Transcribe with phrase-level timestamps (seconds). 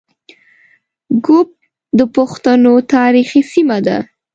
[1.23, 1.47] ږوب
[1.97, 3.97] د پښتنو تاریخي سیمه ده